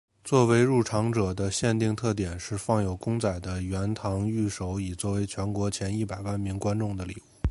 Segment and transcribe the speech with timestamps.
[0.23, 7.45] 作为入场者的限定特典是放有公仔的圆堂御守以作为全国前一百万名观众的礼物。